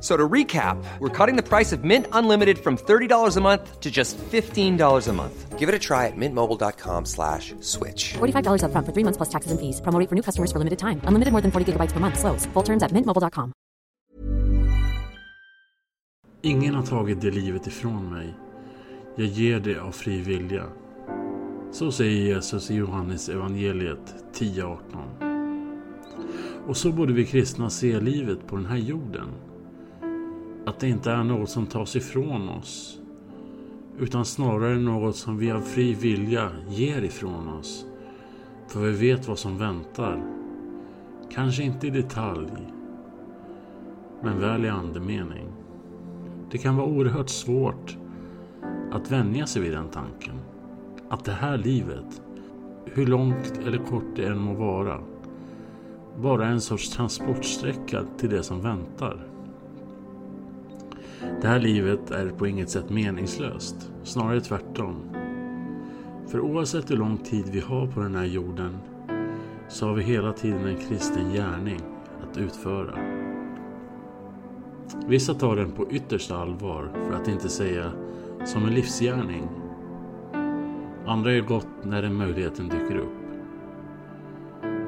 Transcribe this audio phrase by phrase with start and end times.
[0.00, 3.90] So to recap, we're cutting the price of Mint Unlimited from $30 a month to
[3.90, 5.58] just $15 a month.
[5.58, 8.14] Give it a try at mintmobile.com slash switch.
[8.14, 9.80] $45 upfront for three months plus taxes and fees.
[9.82, 11.02] Promo for new customers for limited time.
[11.04, 12.18] Unlimited more than 40 gigabytes per month.
[12.18, 12.46] Slows.
[12.54, 13.52] Full terms at mintmobile.com.
[16.42, 18.34] Ingen har tagit det livet ifrån mig.
[19.16, 20.64] Jag ger det av fri vilja.
[21.72, 25.30] Så säger Jesus i Johannes evangeliet 10.18.
[26.66, 29.28] Och så borde vi kristna se livet på den här jorden.
[30.70, 32.98] Att det inte är något som tas ifrån oss.
[33.98, 37.86] Utan snarare något som vi av fri vilja ger ifrån oss.
[38.68, 40.22] För vi vet vad som väntar.
[41.30, 42.50] Kanske inte i detalj.
[44.22, 45.46] Men väl i andemening.
[46.50, 47.96] Det kan vara oerhört svårt
[48.92, 50.34] att vänja sig vid den tanken.
[51.08, 52.22] Att det här livet,
[52.84, 55.00] hur långt eller kort det än må vara,
[56.22, 59.26] bara är en sorts transportsträcka till det som väntar.
[61.40, 64.96] Det här livet är på inget sätt meningslöst, snarare tvärtom.
[66.28, 68.78] För oavsett hur lång tid vi har på den här jorden
[69.68, 71.80] så har vi hela tiden en kristen gärning
[72.22, 72.94] att utföra.
[75.06, 77.92] Vissa tar den på yttersta allvar, för att inte säga
[78.44, 79.48] som en livsgärning.
[81.06, 83.20] Andra gör gott när den möjligheten dyker upp.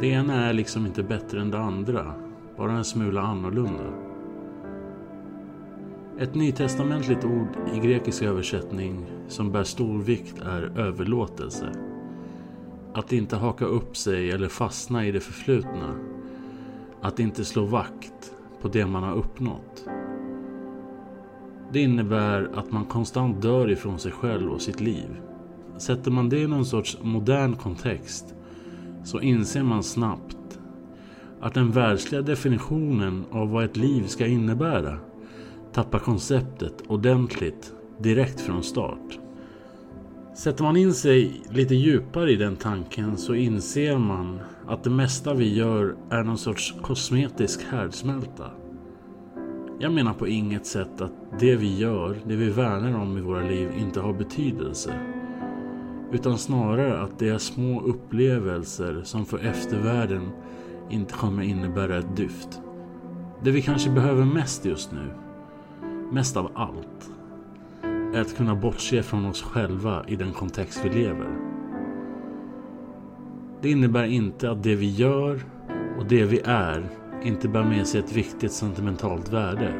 [0.00, 2.14] Det ena är liksom inte bättre än det andra,
[2.56, 4.11] bara en smula annorlunda.
[6.18, 11.72] Ett nytestamentligt ord i grekisk översättning som bär stor vikt är överlåtelse.
[12.94, 15.94] Att inte haka upp sig eller fastna i det förflutna.
[17.00, 19.86] Att inte slå vakt på det man har uppnått.
[21.72, 25.20] Det innebär att man konstant dör ifrån sig själv och sitt liv.
[25.78, 28.34] Sätter man det i någon sorts modern kontext
[29.04, 30.58] så inser man snabbt
[31.40, 34.98] att den världsliga definitionen av vad ett liv ska innebära
[35.72, 39.18] Tappa konceptet ordentligt direkt från start.
[40.36, 45.34] Sätter man in sig lite djupare i den tanken så inser man att det mesta
[45.34, 48.50] vi gör är någon sorts kosmetisk härdsmälta.
[49.78, 53.42] Jag menar på inget sätt att det vi gör, det vi värnar om i våra
[53.42, 54.94] liv inte har betydelse.
[56.12, 60.30] Utan snarare att det är små upplevelser som för eftervärlden
[60.90, 62.60] inte kommer innebära ett dyft.
[63.42, 65.10] Det vi kanske behöver mest just nu,
[66.12, 67.10] mest av allt,
[68.14, 71.38] är att kunna bortse från oss själva i den kontext vi lever.
[73.62, 75.40] Det innebär inte att det vi gör
[75.98, 76.88] och det vi är
[77.22, 79.74] inte bär med sig ett viktigt sentimentalt värde.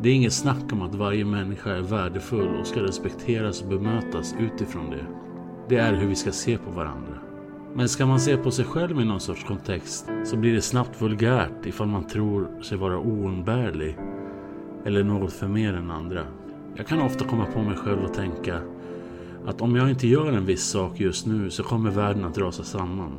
[0.00, 4.34] Det är inget snack om att varje människa är värdefull och ska respekteras och bemötas
[4.40, 5.06] utifrån det.
[5.68, 7.18] Det är hur vi ska se på varandra.
[7.74, 11.02] Men ska man se på sig själv i någon sorts kontext så blir det snabbt
[11.02, 13.96] vulgärt ifall man tror sig vara oumbärlig
[14.86, 16.26] eller något för mer än andra.
[16.76, 18.60] Jag kan ofta komma på mig själv och tänka
[19.46, 22.62] att om jag inte gör en viss sak just nu så kommer världen att rasa
[22.62, 23.12] samman.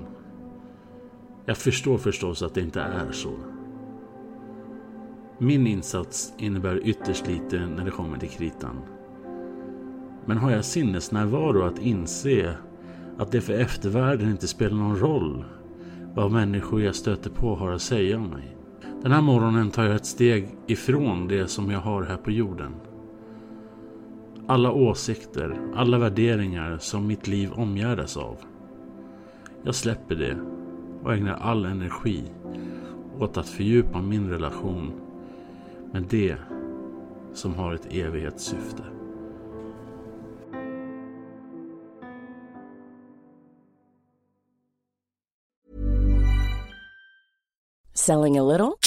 [1.45, 3.31] Jag förstår förstås att det inte är så.
[5.37, 8.81] Min insats innebär ytterst lite när det kommer till kritan.
[10.25, 12.55] Men har jag sinnesnärvaro att inse
[13.17, 15.45] att det för eftervärlden inte spelar någon roll
[16.15, 18.56] vad människor jag stöter på har att säga om mig.
[19.07, 22.75] Den här morgonen tar jag ett steg ifrån det som jag har här på jorden.
[24.47, 28.37] Alla åsikter, alla värderingar som mitt liv omgärdas av.
[29.63, 30.37] Jag släpper det
[31.03, 32.23] och ägnar all energi
[33.19, 34.91] åt att fördjupa min relation
[35.91, 36.37] med det
[37.33, 38.83] som har ett evighetssyfte.
[47.93, 48.86] Selling a little